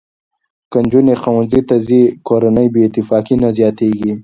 که 0.71 0.77
نجونې 0.83 1.15
ښوونځي 1.21 1.61
ته 1.69 1.75
نه 1.79 1.83
ځي، 1.85 2.01
کورني 2.27 2.65
بې 2.73 2.81
اتفاقي 2.87 3.35
زیاتېږي. 3.57 4.13